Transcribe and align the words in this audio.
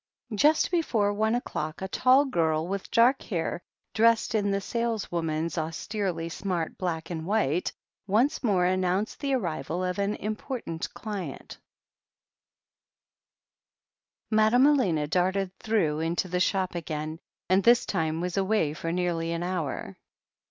Just 0.33 0.71
before 0.71 1.13
one 1.13 1.35
o'clock, 1.35 1.79
a 1.79 1.87
tall 1.87 2.25
girl 2.25 2.67
with 2.67 2.89
dark 2.89 3.21
hair, 3.21 3.61
dressed 3.93 4.33
in 4.33 4.49
the 4.49 4.59
saleswoman's 4.59 5.59
austerely 5.59 6.27
smart 6.27 6.75
black 6.75 7.11
and 7.11 7.23
white, 7.23 7.71
once 8.07 8.43
more 8.43 8.65
announced 8.65 9.19
the 9.19 9.35
arrival 9.35 9.83
of 9.83 9.99
an 9.99 10.15
important 10.15 10.91
client. 10.95 11.59
THE 14.31 14.37
HEEL 14.37 14.47
OF 14.47 14.53
ACHILLES 14.53 14.61
123 14.71 14.97
Madame 14.97 14.97
Elena 14.97 15.07
darted 15.07 15.59
through 15.59 15.99
into 15.99 16.27
the 16.27 16.39
shop 16.39 16.73
again, 16.73 17.19
and 17.47 17.63
this 17.63 17.85
time 17.85 18.19
was 18.21 18.37
away 18.37 18.73
for 18.73 18.91
nearly 18.91 19.31
an 19.31 19.43
hour. 19.43 19.97